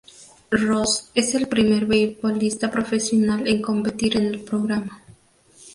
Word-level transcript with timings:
Ross 0.49 1.11
es 1.13 1.35
el 1.35 1.47
primer 1.47 1.85
beisbolista 1.85 2.71
profesional 2.71 3.47
en 3.47 3.61
competir 3.61 4.17
en 4.17 4.25
el 4.25 4.39
programa. 4.41 5.03